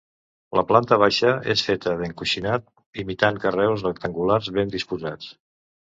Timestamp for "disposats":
4.79-5.31